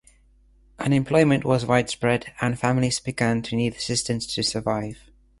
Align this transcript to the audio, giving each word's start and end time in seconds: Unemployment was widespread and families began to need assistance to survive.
Unemployment 0.79 1.45
was 1.45 1.63
widespread 1.63 2.33
and 2.41 2.57
families 2.59 2.99
began 2.99 3.43
to 3.43 3.55
need 3.55 3.75
assistance 3.75 4.25
to 4.33 4.41
survive. 4.41 4.97